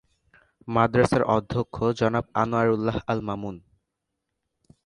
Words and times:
মাদ্রাসার 0.67 1.23
অধ্যক্ষ 1.35 1.75
জনাব 1.99 2.25
আনোয়ার 2.41 2.67
উল্লাহ 2.69 2.97
আল 3.07 3.19
মামুন। 3.27 3.55